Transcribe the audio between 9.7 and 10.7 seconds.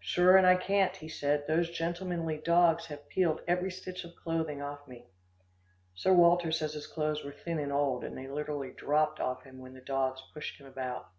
the dogs pushed him